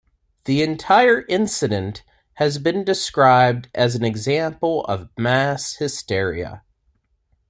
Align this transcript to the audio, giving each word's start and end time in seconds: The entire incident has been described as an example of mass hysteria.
The 0.45 0.63
entire 0.63 1.25
incident 1.29 2.01
has 2.37 2.57
been 2.57 2.83
described 2.83 3.69
as 3.75 3.93
an 3.93 4.03
example 4.03 4.83
of 4.85 5.11
mass 5.15 5.75
hysteria. 5.75 6.63